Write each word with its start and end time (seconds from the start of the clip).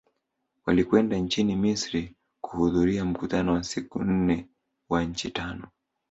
Walikwenda 0.65 1.17
nchini 1.17 1.55
Misri 1.55 2.15
kuhudhuria 2.41 3.05
mkutano 3.05 3.53
wa 3.53 3.63
siku 3.63 4.03
nne 4.03 4.47
wa 4.89 5.03
nchi 5.03 5.31
tano 5.31 5.67